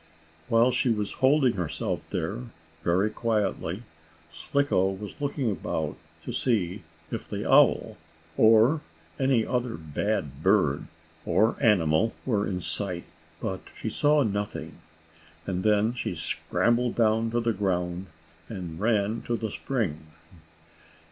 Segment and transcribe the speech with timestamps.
[0.47, 2.45] While she was holding herself there,
[2.83, 3.83] very quietly,
[4.31, 6.81] Slicko was looking about to see
[7.11, 7.97] if the owl,
[8.35, 8.81] or
[9.19, 10.87] any other bad bird,
[11.23, 13.03] or animal, were in sight.
[13.39, 14.79] But she saw nothing,
[15.45, 18.07] and then she scrambled down to the ground,
[18.49, 20.07] and ran to the spring.